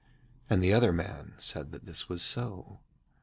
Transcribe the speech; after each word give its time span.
And 0.49 0.63
the 0.63 0.73
other 0.73 1.31
said 1.37 1.71
that 1.73 1.85
this 1.85 2.09
was 2.09 2.23
so. 2.23 2.79